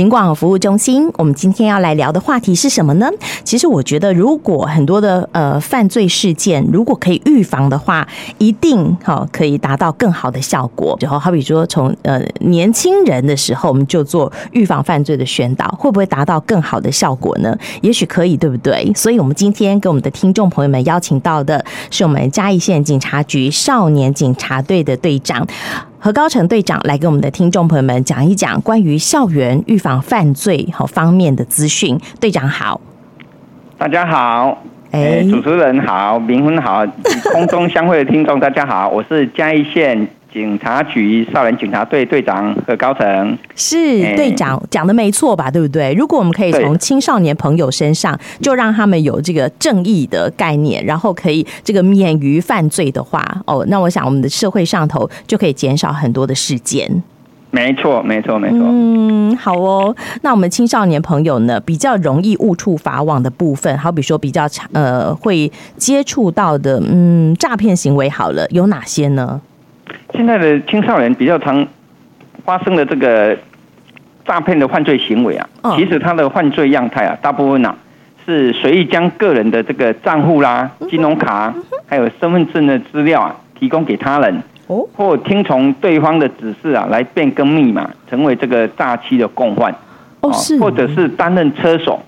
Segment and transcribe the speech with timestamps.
[0.00, 3.06] 警广服务中心，我们今天要来聊的话题是什么呢？
[3.44, 8.08] 其实我觉得，如果很多的呃犯罪事件，如果可以预防的话，
[8.38, 10.96] 一定好可以达到更好的效果。
[11.02, 17.54] 然后好比说，从呃年轻人的时候，我们就做预防犯罪的宣导，会不会达到更好的效果呢？
[17.82, 18.90] 也许可以，对不对？
[18.96, 25.46] 所以，我们今天给我们的听众朋友们邀请到的是我们嘉义县警察局少年警察队的队长。
[26.02, 32.00] 何高成队长来给我们的听众朋友们讲一讲关于校园预防犯罪好方面的资讯。
[32.18, 32.80] 队长好，
[33.76, 34.56] 大家好，
[34.92, 36.86] 哎，主持人好，明芬好，
[37.34, 40.08] 空中相会的听众大家好，我是嘉义县。
[40.32, 43.76] 警察局少年警察队队长何高层是
[44.14, 45.50] 队长讲的没错吧？
[45.50, 45.92] 对不对？
[45.94, 57.02] 如果我们可以从青少年朋友身上就让他们有这个正义的概念，然后可以这个免于犯罪的话，哦，那我想我们的社会上头就可以减少很多的事件。
[57.50, 58.58] 没错，没错，没错。
[58.62, 59.92] 嗯，好哦。
[60.22, 69.40] 那我们青少年朋友呢，比较容易误触法网的部分，好比说比较常呃会接触到的嗯诈骗行为，好了，有哪些呢？
[70.12, 71.66] 现在的青少年比较常
[72.44, 73.36] 发生的这个
[74.24, 77.74] 诈骗的犯罪行为啊，其实他的犯罪样态啊，大部分啊
[78.24, 81.54] 是随意将个人的这个账户啦、金融卡，
[81.86, 89.74] 还有身份证的资料啊提供给他人，或听从对方的指示啊来变更密码，成为这个诈欺的共犯，
[90.20, 90.30] 哦，
[90.60, 92.02] 或者是担任车手，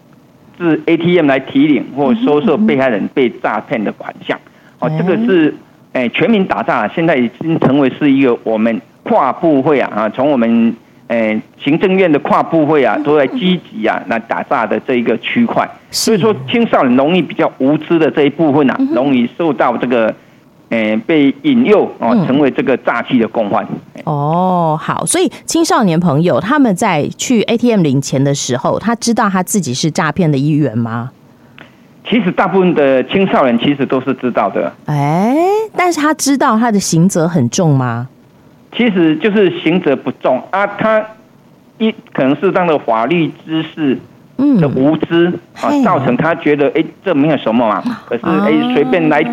[0.59, 4.39] 至 ATM 来提领或收受被害人被诈骗的款项，
[4.79, 5.55] 哦，这个是。
[5.93, 10.75] 哎，全民打诈现在已经成为是一个我们跨部会啊啊，从我们
[11.09, 15.69] 哎行政院的跨部会啊，都在积极啊来打诈的这一个区块。
[15.91, 20.15] 所以说，青少年容易比较无知的这一部分啊，容易受到这个
[20.71, 23.67] 哎被引诱哦，成为这个诈欺的共犯。
[24.05, 31.11] 哦，好，所以青少年朋友他们在去 ATM 领钱的时候，他知道他自己是诈骗的一员吗？
[32.13, 35.35] 其实大部分的青少年其实都是知道的，哎，
[35.75, 38.07] 但是他知道他的刑责很重吗？
[38.77, 40.39] 其实就是刑责不重。
[40.51, 41.03] 啊，他
[41.79, 43.99] 一可能是这样的法律知识
[44.61, 45.33] 的无知
[45.63, 49.25] 啊，嗯、造成他觉得哎这没有什么嘛，可是哎随便来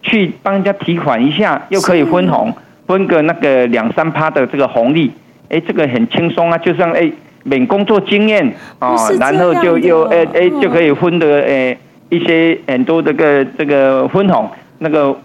[0.00, 2.50] 去帮人家提款一下，又可以分红，
[2.86, 5.12] 分个那个两三趴的这个红利，
[5.50, 7.12] 哎这个很轻松啊，就像哎
[7.42, 11.76] 免工作经验啊，然后就又哎哎就可以分的哎。
[12.10, 14.48] 一些很多这个这个分红，
[14.78, 15.16] 那个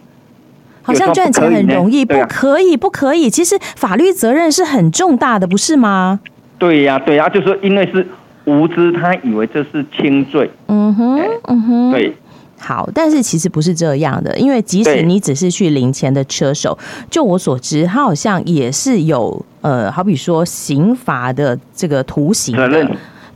[0.81, 3.29] 好像赚钱很容易，不可以，不可以。
[3.29, 6.19] 其实法律责任是很重大的，不是吗？
[6.57, 8.07] 对呀，对呀，就是说因为是
[8.45, 10.50] 无知，他以为这是轻罪。
[10.68, 12.16] 嗯哼，嗯哼，对。
[12.62, 16.78] 好，但是其实不是这样的，因为即使你只是去领钱的车手，
[17.09, 22.85] 就我所知，他好像也是有呃，好比说刑罚的这个徒刑的。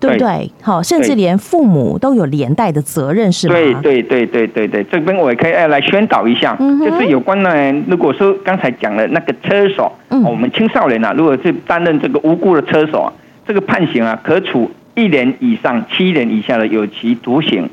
[0.03, 0.51] 对不对？
[0.61, 3.53] 好，甚至连父母都有连带的责任，是吗？
[3.53, 7.71] 对对对对对对，这边我也可以来宣导一下，嗯、就是有关呢。
[7.87, 13.13] 如果说刚才讲的那个车手，嗯、我们青少年啊，如果是担任这个无辜的车手啊，
[13.47, 17.69] 这个判刑啊，可处一年以上七年以下的有期徒刑，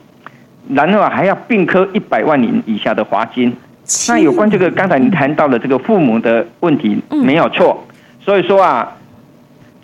[0.68, 3.52] 然后啊还要并科一百万元以下的罚金。
[4.08, 7.84] 那有关这个刚才你谈到的这个父母的问题，嗯、没有错。
[8.20, 8.96] 所以说啊，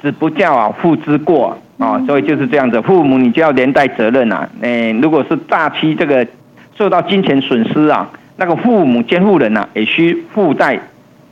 [0.00, 1.58] 子不教啊，父之过。
[1.78, 4.48] 啊，所以就是这样子，父母你就要连带责任啊。
[4.60, 6.26] 诶，如果是诈欺这个
[6.76, 10.78] 受到金钱损失啊，那个父母监护人呐也需附带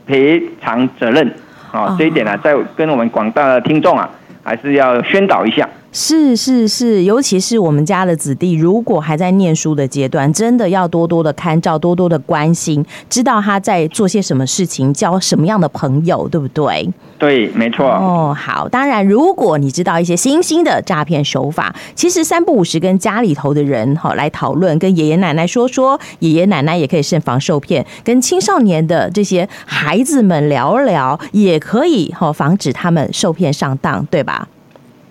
[0.05, 1.33] 赔偿责任。
[1.71, 4.09] 啊，这一点呢，在跟我们广大的听众啊，
[4.43, 5.67] 还是要宣导一下。
[5.97, 16.91] 是是是，尤其是我们家的子弟，如果还在念书的阶段，真的要多多的看照，多多的关心，知道他在做些什么事情，交什么样的朋友，对不对？
[17.17, 17.85] 对，没错。
[17.85, 34.49] 哦，好，当然，如果你知道一些新兴的诈骗手法，其实三不五时跟家里头的人哈来讨论，跟爷爷奶奶说说，爷爷奶奶也可以慎防受骗，跟青少年的这些孩子们聊聊，也可以哈防止他们受骗上当，对吧？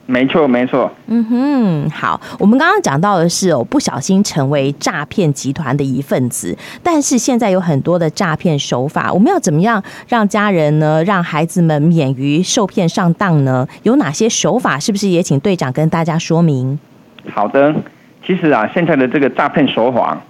[0.07, 0.91] 没错，没错。
[1.07, 13.67] 嗯哼，好，我们刚刚讲到的是哦，不小心成为诈骗集团的一份子，但是现在有很多的诈骗手法，我们要怎么样让家人呢，让孩子们免于受骗上当呢？
[13.83, 14.79] 有哪些手法？
[14.79, 16.79] 是不是也请队长跟大家说明？
[17.33, 17.75] 好的，
[18.27, 20.21] 其实啊，现在的这个诈骗手法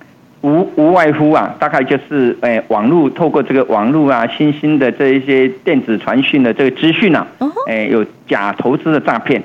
[0.43, 7.27] 无无外乎啊，大概就是诶，网络透过这个网络啊，新兴的这一些电子传讯的这个资讯啊，
[7.67, 9.43] 诶，有假投资的诈骗。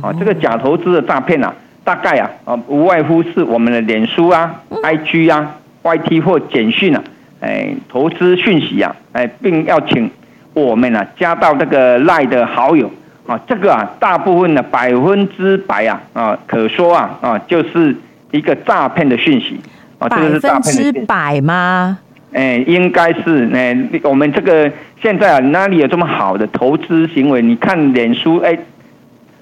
[0.00, 1.52] 啊，这个假投资的诈骗啊，
[1.84, 7.02] 大概啊，啊，无外乎是我们的脸书啊、IG 啊、YT 或简讯啊，
[7.40, 10.10] 哎，投资讯息啊，哎，并要请
[10.54, 12.90] 我们啊加到这个 LINE 的好友，
[13.26, 17.94] 啊，这个啊，大部分的百分之百啊啊，可说啊啊，就是
[18.30, 19.60] 一个诈骗的讯息
[19.98, 21.98] 啊，这个是诈骗的百分之百吗？
[22.32, 24.70] 哎，应该是哎，我们这个
[25.02, 27.42] 现在啊，哪里有这么好的投资行为？
[27.42, 28.56] 你看脸书哎，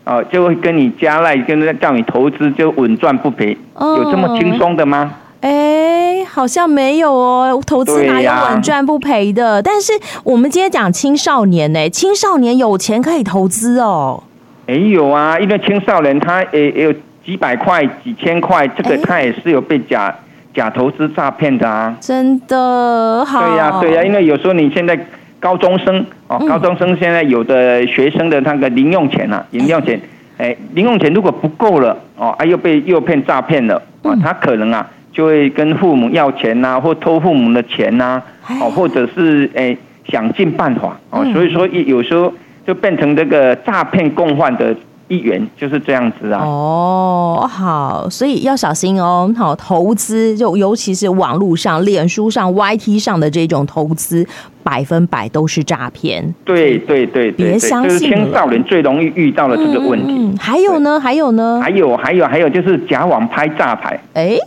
[0.05, 5.13] 啊，就会跟你加赖，跟叫你投资就稳赚不赔，哦、有这么轻松的吗？
[5.41, 9.55] 哎，好像没有哦，投资哪有稳赚不赔的？
[9.55, 9.93] 啊、但是
[10.25, 14.23] 我们今天讲青少年呢，青少年有钱可以投资哦。
[14.67, 16.95] 没，有啊，因为青少年他也也有
[17.25, 20.15] 几百块、几千块，这个他也是有被假。
[20.53, 23.47] 假投资诈骗的啊，真的好。
[23.47, 24.99] 对呀、啊，对呀、啊，因为有时候你现在
[25.41, 30.01] 高中生哦，高中生现在有的学生的那个零用钱啊，零用钱，
[30.39, 39.77] 哎，零用钱如果不够了哦，啊又被诱骗诈骗了啊，他可能啊就会跟父母要钱呐、啊，或偷父母的钱呐、啊，哦，或者是哎
[40.09, 42.33] 想尽办法哦，所以说有时候
[42.67, 44.77] 就变成这个诈骗共犯的。
[45.11, 46.41] 一元就是这样子啊！
[46.45, 49.31] 哦，好，所以要小心哦。
[49.37, 54.25] 好，投资就尤其是网络上、脸书上、YT 上的这种投资，
[54.63, 56.33] 百分百都是诈骗。
[56.45, 57.99] 对对对，别相信。
[57.99, 60.39] 就是青少年最容易遇到的这个问题。
[60.39, 61.01] 还有呢？
[61.01, 61.61] 还有呢？
[61.61, 64.01] 还有还有还有就是假网拍诈牌。
[64.15, 64.39] 哎。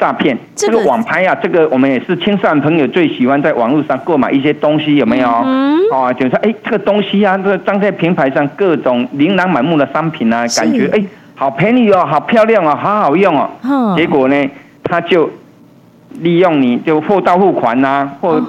[0.00, 5.28] 诈骗这个网拍啊，这个我们也是青少年朋友最喜欢在网络上购买一些东西，有没有？
[5.44, 11.04] 嗯，哦，就是说，哎，这个东西啊，这个装在平台上，各种琳琅满目的商品啊，感觉哎，
[11.34, 13.50] 好便宜哦，好漂亮哦，好好用哦。
[13.62, 13.94] 嗯。
[13.94, 14.50] 结果呢，
[14.82, 15.28] 他就
[16.20, 18.40] 利用你就货到付款呐、啊，或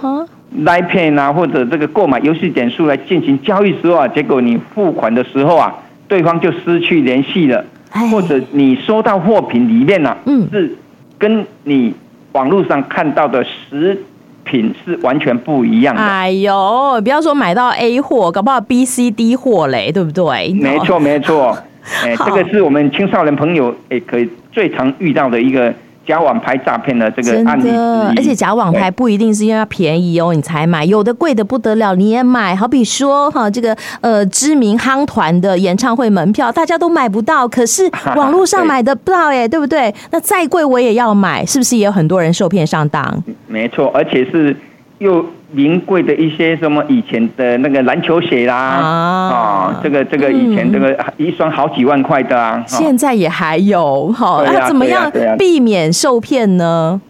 [0.58, 5.76] Line Pay 啊，或者这个购买游戏点数来进行交易时候啊，结果你付款的时候啊，
[6.08, 7.66] 对方就失去联系了，
[8.10, 10.78] 或者你收到货品里面啊，嗯，是。
[11.22, 11.94] 跟你
[12.32, 14.04] 网络上看到的食
[14.44, 16.02] 品是完全不一样的。
[16.02, 20.52] 哎呦，不要说买到 A 货，搞不好 B、C、D 货嘞，对不对？
[20.54, 21.56] 没错，没错。
[22.04, 25.72] 哎，这个是我们青少年朋友也可以最常遇到的一个。
[26.06, 27.70] 假网拍诈骗的这个案例，
[28.18, 32.56] 而且假网拍不一定是因为它便宜哦，你才买，有的贵的不得了，你也买。
[32.56, 39.94] 好比说哈，这个呃知名夯团的演唱会门票，大家都买不到，可是 网络上买得到哎，对不对？
[40.12, 43.24] 那再贵我也要买，是不是也有很多人受骗上当？
[43.48, 44.56] 没错，而且是。
[45.00, 48.88] 又名贵的一些什么以前的那个篮球鞋啦啊，
[49.30, 57.02] 啊，这个这个以前这个一双好几万块的啊，现在也还有哈，那、怎么样避免受骗呢？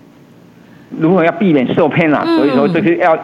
[1.00, 3.18] 如果要避免受骗啊，所以说这个要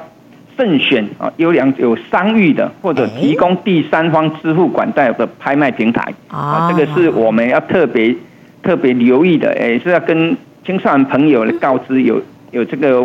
[0.56, 6.14] 慎选啊，优良有商誉的或者提供第三方支付管道的拍卖平台。
[6.28, 8.16] 啊，这个是我们要特别
[8.62, 12.22] 特别留意的，哎，是要跟青少年朋友来告知有
[12.52, 13.04] 有这个。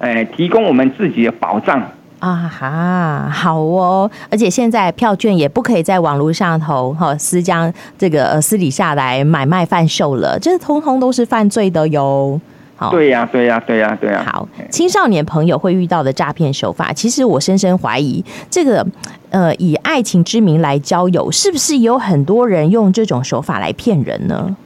[0.00, 1.78] 哎，提供我们自己的保障
[2.20, 12.40] 啊哈，好哦，而且现在票券也不可以在网络上头哈私将这个呃私底下来买卖贩售了，这通通都是犯罪的哟。
[12.76, 14.24] 好，对呀，对呀，对呀，对呀。
[14.26, 18.86] 好，青少年朋友会遇到的诈骗手法，其实我深深怀疑，这个
[19.28, 24.56] 呃以爱情之名来交友，是不是有很多人用这种手法来骗人呢？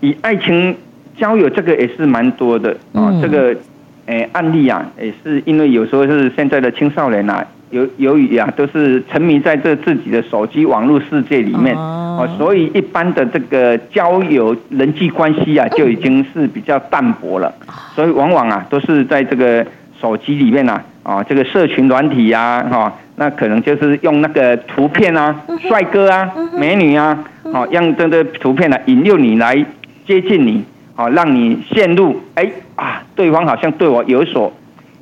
[0.00, 0.76] 以爱情
[1.18, 3.56] 交友，这个也是蛮多的啊，这个。
[4.12, 17.50] 诶，案例啊，也是因为有时候是现在的青少年啊，由由于啊都是沉迷在这自己的手机网络世界里面哦，所以一般的这个交友人际关系啊，就已经是比较淡薄了。
[17.94, 19.66] 所以往往啊都是在这个
[19.98, 25.34] 手机里面啊，啊这个社群软体呀，哈，那可能就是用那个图片啊，
[25.66, 27.18] 帅哥啊，美女啊，
[27.50, 29.64] 好让这个图片呢引诱你来
[30.06, 30.62] 接近你。
[30.94, 34.52] 好，让你陷入哎啊，对方好像对我有所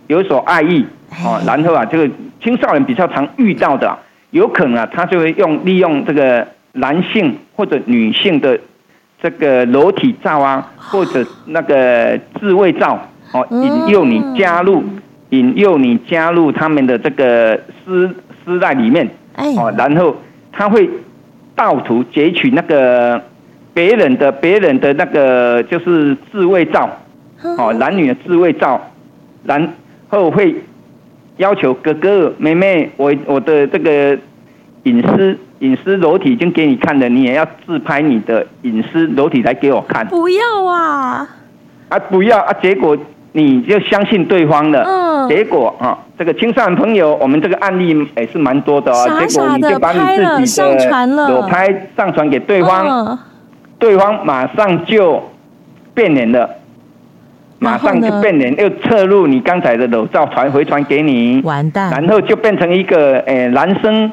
[0.06, 0.86] 有所爱意，
[1.24, 2.08] 哦，然后啊，这个
[2.40, 3.98] 青少年比较常遇到的，
[4.30, 8.56] 有可能啊，他就会用利用这个男性或者女性的
[9.20, 14.84] 这个裸体照啊，或者那个自慰照，哦，引诱你加入，
[15.30, 20.16] 引诱你加入他们的这个私私赖里面，哦，然后
[20.52, 20.88] 他会
[21.56, 23.20] 盗图截取那个。
[23.72, 26.90] 别人的别人的那个就是自慰照，
[27.58, 28.80] 哦，男女的自慰照，
[29.44, 29.72] 然
[30.08, 30.54] 后会
[31.36, 34.18] 要求哥哥妹妹，我我的这个
[34.82, 40.06] 隐私隐私裸体已经给你看了，你也要自拍你的隐私裸体来给我看。
[40.08, 41.28] 不要啊！
[41.88, 42.52] 啊，不要啊！
[42.62, 42.96] 结果
[43.32, 44.82] 你就相信对方了。
[44.84, 45.28] 嗯。
[45.28, 49.24] 结果啊，这个青少年朋友，我们这个案例也是蛮多的啊。
[49.26, 49.98] 结果你就把你
[50.46, 53.18] 自己的裸拍上传给对方。
[53.80, 55.20] 对方马上就
[55.92, 56.48] 变脸了，
[57.58, 64.12] 马上就变脸，又侧入你刚才的裸照传回传给你，完蛋，然后就变成一个诶男生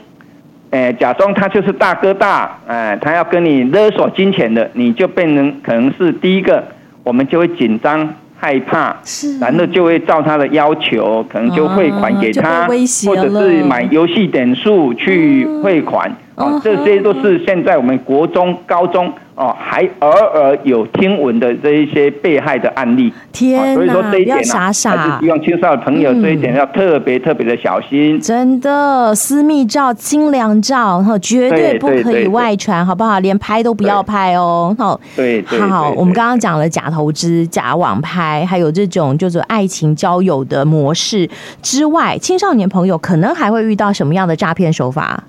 [0.72, 6.64] 呃，假装他就是大哥大，哎、呃，他要跟你勒索金钱的，你就变成可能是第一个，
[7.04, 8.10] 我们就会紧张。
[8.40, 12.68] 害怕，是，然后就会照他的要求，可能就汇款给他，啊、
[13.08, 16.08] 或者是买游戏点数去汇款。
[16.36, 23.14] 嗯哦，这些都是现在我们国中、高中哦，还偶尔有听闻的这一些被害的案例。
[23.32, 28.20] 天哪，所以说这一点呢，傻傻还是希望青少年朋友这一点要特别特别的小心。
[28.20, 33.20] 真的，私密照、清凉照，哈，绝对不可以外传，好不好？
[33.20, 34.76] 连拍都不要拍哦。
[34.80, 41.30] 好，对，好，我们刚刚讲了假投资、假网拍，还有这种就是爱情交友的模式
[41.62, 45.24] 之外，青少年朋友可能还会遇到什么样的诈骗手法？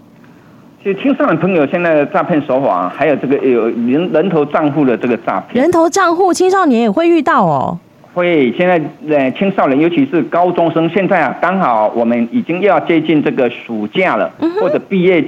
[0.81, 7.77] 其实青少年朋友现在的诈骗手法，还有这个有人人头账户的这个诈骗，人头账户青少年也会遇到哦。
[8.15, 15.25] 会，现在呃青少年，尤其是高中生，现在啊刚好我们已经要接近这个暑假了，嗯、或者毕业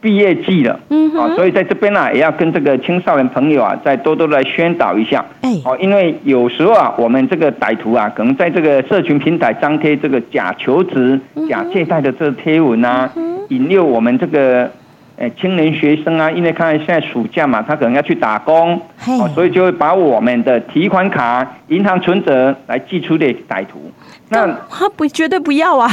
[0.00, 13.08] 毕业季了，嗯啊，所以在这边呢、啊、也要跟这个青少年朋友啊再多多来宣导一下，哎，哦，因为有时候啊我们这个歹徒啊可能在这个社群平台张贴这个假求职、假借贷的这个贴文啊，
[13.48, 14.68] 引诱我们这个。
[15.18, 23.90] 哎，青年学生啊，因为看现在暑假嘛，他可能要去打工，哦，所以就会把我们的提款卡、银行存折来寄出给歹徒。
[24.28, 25.90] 那他不绝对不要啊，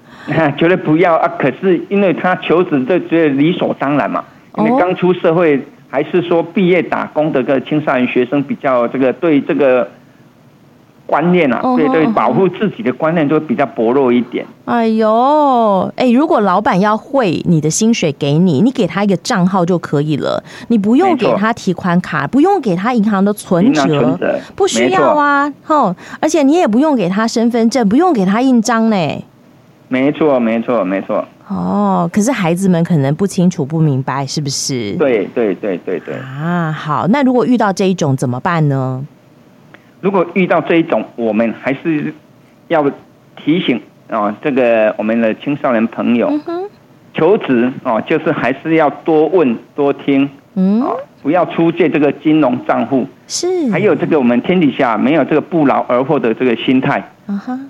[0.58, 1.26] 绝对不要啊！
[1.38, 4.22] 可是因为他求职，就觉得理所当然嘛。
[4.58, 9.88] 因为刚出社会，还是说毕业打工的个青少年学生比较这个对这个。
[11.06, 14.44] 观念啊，对对，保护自己的观念都比较薄弱一点。
[14.64, 24.18] 哎呦，哎，如果老板要汇你的薪水给你，你给他一个账号就可以了，你不用给他提款卡，不用给他银行的存折，
[24.56, 29.24] 不需要啊，吼，而且你也不用给他身份证，不用给他印章呢。
[29.88, 31.24] 没错，没错，没错。
[31.46, 34.94] 哦，可是孩子们可能不清楚、不明白，是不是？
[34.94, 36.16] 对对对对对。
[36.16, 39.06] 啊，好，那如果遇到这一种怎么办呢？
[40.00, 42.12] 如果遇到这一种，我们还是
[42.68, 42.84] 要
[43.36, 46.32] 提醒哦，这个我们的青少年朋友
[47.14, 50.84] 求职哦，就是还是要多问多听，嗯，
[51.22, 57.68] 不要出借这个金融账户，是，还有这个我们天底下没有这个不劳而获的这个心态，啊嗯哼，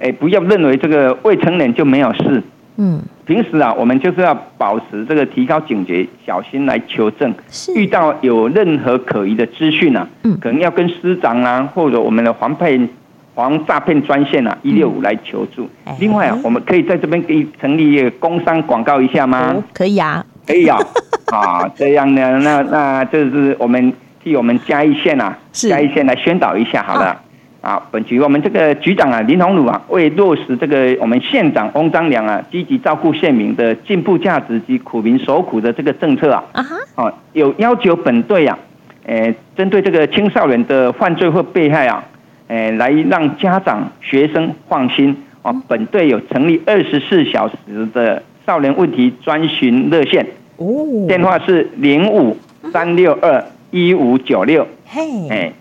[0.00, 2.42] 哎，不要认为这个未成年就没有事。
[2.82, 7.34] 嗯，平时啊，我们就是要保持这个提高警觉，小心来求证。
[7.50, 12.88] 是遇到有任何可疑的资讯啊，嗯，可能要跟师长啊，或者我们的防骗、
[13.34, 15.68] 防诈骗专线啊，一六五来求助。
[15.84, 19.52] 嗯、另外啊，我们可以在这边给成立一个工商广告一下吗？
[19.54, 20.78] 哦、可以啊，可以啊。
[21.30, 23.92] 啊，这样呢，那那就是我们
[24.24, 27.08] 替我们嘉义县啊，是嘉义县来宣导一下好了。
[27.08, 27.20] 啊
[27.60, 36.62] 啊，本局我们这个局长啊林鸿儒啊，为落实这个我们县长翁章良啊，积极照顾县民的进步价值及苦民所苦的这个政策啊，啊
[36.94, 38.58] 哈，有要求本队啊，
[39.04, 42.02] 诶，针对这个青少年的犯罪或被害啊，
[42.48, 45.14] 诶，来让家长学生放心。
[45.42, 50.26] 啊，本队有成立二十四小时的少年问题专询热线，
[50.58, 50.66] 哦，
[51.08, 52.36] 电话是零五
[52.70, 55.52] 三六二一五九六，嘿，哎，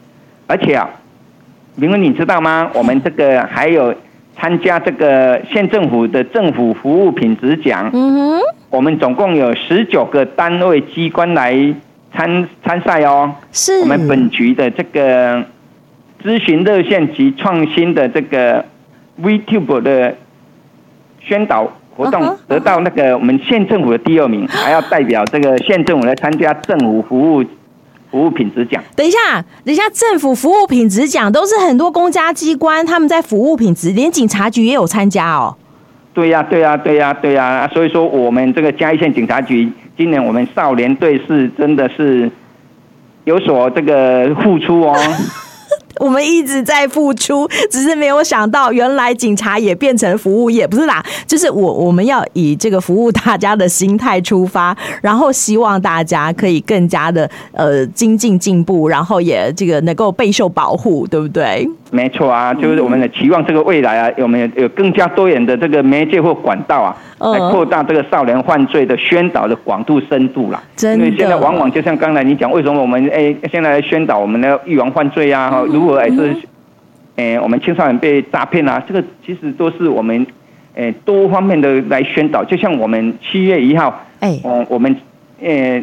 [0.48, 0.90] 而且啊。
[1.80, 2.70] 明文，你知道吗？
[2.74, 3.96] 我们这个还有
[4.38, 7.90] 参加这个县政府的政府服务品质奖。
[7.94, 8.42] 嗯哼。
[8.70, 11.56] 我们总共有十九个单位机关来
[12.14, 13.34] 参参赛哦。
[13.52, 13.80] 是。
[13.80, 15.44] 我们本局的这个
[16.24, 18.66] 咨询热线及创新的这个
[19.22, 20.16] VTube 的
[21.22, 27.44] 宣导活动，得到那个我们县政府的第二名，还要代表这个县政府来参加政府服务。
[28.12, 29.18] 服务品质奖，等一下，
[29.64, 35.56] 等一下，政府服务品质奖都是很多公家机关他们在服务品质，连警察局也有参加哦。
[36.14, 42.30] 对呀、啊，对呀、啊，对呀、啊，对呀、啊，所以说我们这个嘉义县警察局今年我们少年队是真的是
[43.26, 44.96] 有所这个付出哦。
[45.98, 61.68] 我们一直在付出，只是没有想到，原来警察也变成服务业，不是啦，就是我我们要以这个服务大家的心态出发，然后希望大家可以更加的呃精进进步，然后也这个能够备受保护，对不对？
[61.92, 70.62] 没错啊，就是我们的期望，这个未来啊，有没有有更加多元的这个媒介或管道啊，来扩大这个少年犯罪的宣导的广度深度啦。
[70.76, 75.64] 真的，因为现在往往就像刚才你讲，为什么我们哎现在来宣导我们的预防犯罪啊？
[75.68, 76.36] 如何还是
[77.16, 80.28] 哎我们青少年被诈骗啊，这个其实都是我们
[80.76, 82.44] 哎多方面的来宣导。
[82.44, 84.96] 就像我们七月一号，哎，我我们
[85.42, 85.82] 呃。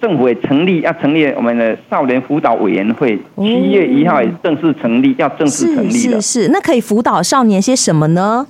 [0.00, 3.18] 政府也成立，要成立我们的少年辅导委员会。
[3.36, 5.90] 七月一号也正式成立，要正式成立了。
[5.90, 8.46] 是是是，那可以辅导少年些什么呢？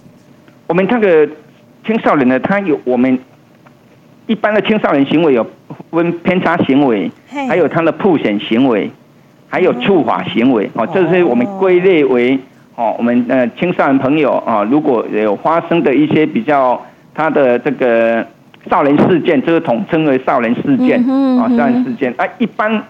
[0.67, 1.26] 我们这个
[1.87, 3.19] 青少年呢，他有我们
[4.26, 5.47] 一般的青少年行为有
[5.90, 8.90] 分偏差行为，还有他的破险行为，
[9.49, 10.71] 还有触法行为。
[10.75, 12.38] 哦，这是我们归类为
[12.75, 16.78] 哦，我们呃青少年朋友啊，如果有发生的一些比较
[17.14, 18.26] 他的这个
[18.68, 21.02] 少年事件，这个统称为少年事件
[21.38, 22.14] 啊，少年事件。
[22.16, 22.82] 啊，一般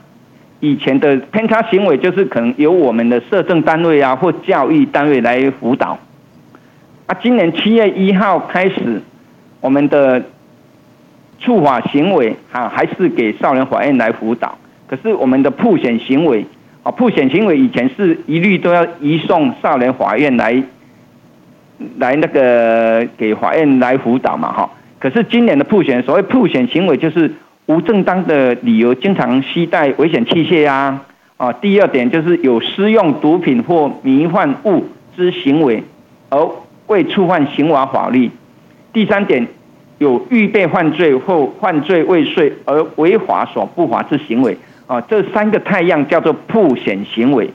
[0.61, 5.99] 以前的偏差行为就是可能由我们的社政单位啊或教育单位来辅导。
[7.07, 9.03] 啊，今年七月一号开始，
[9.61, 10.23] 我们的。
[11.41, 14.59] 处罚行为啊，还是给少年法院来辅导。
[14.89, 16.45] 可是我们的破险行为
[16.83, 20.61] 啊，破险行为以前是一律都要移送少年法院来，
[21.99, 24.69] 来那个给法院来辅导嘛，哈。
[24.99, 27.31] 可是今年的曝险，所谓曝险行为就是
[27.67, 31.05] 无正当的理由经常携带危险器械啊，
[31.37, 31.53] 啊。
[31.53, 34.85] 第二点就是有私用毒品或迷幻物
[35.17, 35.83] 之行为，
[36.31, 36.49] 而
[36.87, 38.31] 未触犯刑法法律。
[38.93, 39.47] 第三点。
[39.99, 47.51] 有预备犯罪或犯罪未遂而违法所不法之行为啊，这三个太样叫做曝险行为。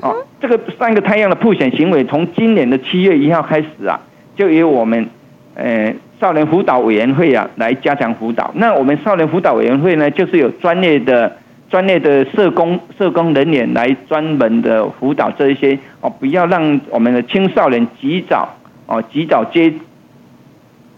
[0.00, 4.00] 啊，这个三个太样的曝险行为，从今年的七月一号开始啊，
[4.34, 5.06] 就由我们
[5.54, 8.50] 呃少年辅导委员会啊来加强辅导。
[8.54, 11.36] 那我们少年辅导委员会呢，就是有专业的
[11.68, 18.48] 专业的社工社工人员来专门的辅导这一些哦，不要让我们的青少年及早
[18.86, 19.74] 哦及早接。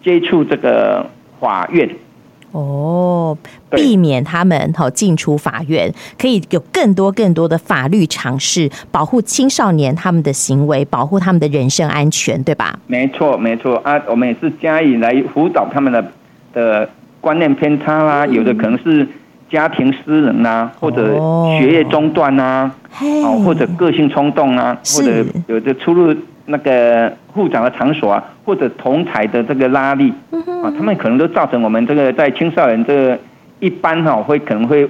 [0.05, 1.07] 接触这个
[1.41, 1.89] 法院，
[2.55, 3.37] 哦，
[3.71, 12.79] 避免他们哈进出法院，可以有更多更多的法律常识，保护青少年他们的行为，保护他们的人身安全，对吧？
[12.87, 16.05] 没错，没错啊，我们也是加以来辅导他们的
[16.53, 16.89] 的
[17.21, 19.05] 观念偏差啦，嗯、有的可能是
[19.51, 21.15] 家庭失能啦，或者
[21.59, 22.71] 学业中断啊，
[23.01, 26.15] 哦，或者个性冲动啊，或者有的出入。
[26.47, 30.13] 那个护长的场所啊，或者同台的这个拉力
[30.63, 33.19] 啊，他们可能都造成我们这个在青少年这个
[33.61, 34.89] 一般哈，会可能会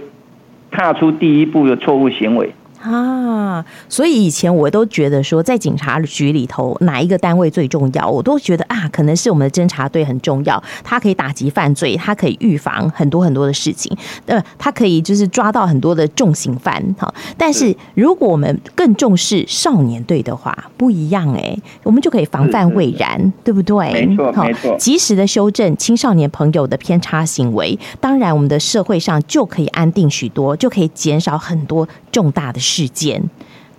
[0.71, 2.53] 踏出第一步的错误行为。
[2.85, 13.91] 啊，所以以前我都觉得说，在警察局里头哪一个单位最重要，我都觉得啊，可能是我们的侦查队很重要，它可以打击犯罪，它可以预防很多很多的事情，
[14.27, 17.13] 呃，它可以就是抓到很多的重刑犯哈。
[17.39, 24.07] 但是如果我们更重视少年队的话，不一样哎、欸，我们就可以防范未然，对不对？
[24.07, 33.21] 没错，没错，及时的修正青少年朋友的偏差行为，当然我们的社会上就可以安定许多，就可以减少很多重大的事件，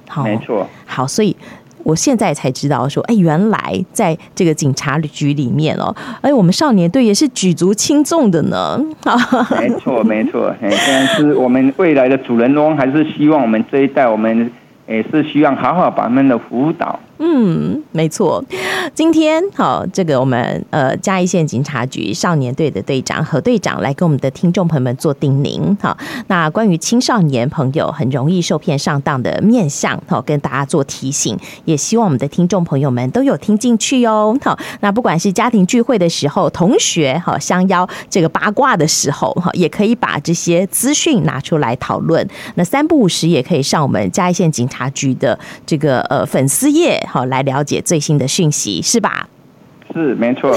[0.09, 1.33] 好，没错，好，所以
[1.83, 8.77] 我现在才知道说，哎，原来在这个警察局里面哦，哎，我们少年队也是举足轻重的呢。
[9.57, 14.51] 没错，没错，哎，虽然是我们未来的主人翁，还是希望我们这一代，我们
[14.85, 16.99] 也是希望好好把他们的辅导。
[17.17, 18.43] 嗯，没错。
[18.93, 25.75] 今天好，这个我们呃嘉义县警察局少年队的队长何队长来跟我们的听众朋友们做叮咛。
[25.81, 25.97] 好，
[26.27, 34.37] 那关于青少年朋友很容易受骗上当的面相，好跟大家做提醒，也希望我们的听众朋友们都有听进去哦。
[34.41, 42.27] 好，那不管是家庭聚会的时候，同学好相邀这个八卦的时候，哈，也可以把这些资讯拿出来讨论。
[42.55, 47.01] 那三不五时也可以上我们嘉义县警察局的这个呃粉丝页。
[47.05, 49.27] 好，来了解最新的讯息，是吧？
[49.93, 50.55] 是，没错。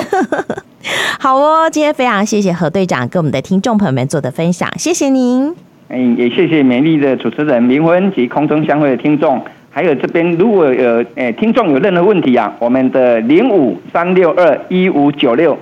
[1.20, 5.54] 好哦，今天非常谢谢何队长跟我们的听众朋友们做的分享，谢谢您。
[5.90, 15.58] 嗯，也谢谢美丽的主持人明芬及空中相会的听众，还有这边如果有诶听众有任何问题啊，我们的零五三六二一五九六，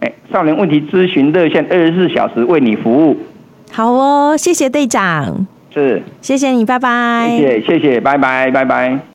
[0.00, 3.16] 哎，少年问题咨询热线二十四小时为你服务。
[3.70, 5.46] 好哦，谢谢队长。
[5.72, 7.36] 是，谢谢你，拜拜。
[7.38, 8.98] 谢谢，谢谢，拜拜，拜拜。